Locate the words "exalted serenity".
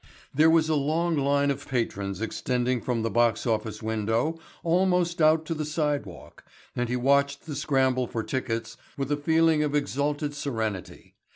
9.75-11.13